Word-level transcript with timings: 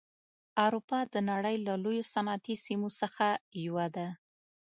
اروپا 0.65 0.99
د 1.13 1.15
نړۍ 1.31 1.55
له 1.67 1.73
لویو 1.83 2.09
صنعتي 2.13 2.55
سیمو 2.65 2.89
څخه 3.01 3.27
یوه 3.65 3.85
ده. 3.95 4.07